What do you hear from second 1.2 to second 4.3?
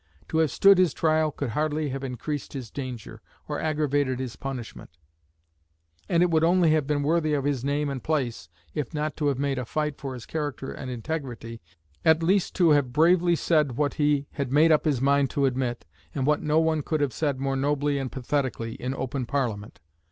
could hardly have increased his danger, or aggravated